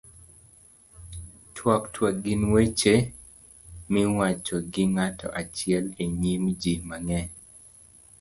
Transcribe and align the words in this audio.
twak. 1.55 1.83
twak 1.93 2.15
gin 2.25 2.41
weche 2.53 2.93
miwacho 3.91 4.57
gi 4.73 4.83
ng'ato 4.93 5.27
achiel 5.41 5.85
e 6.03 6.05
nyim 6.21 6.43
ji 6.61 6.73
mang'eny 6.87 7.29